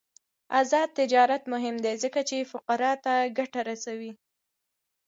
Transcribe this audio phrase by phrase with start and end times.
[0.59, 4.11] آزاد تجارت مهم دی ځکه چې فقراء ته ګټه رسوي.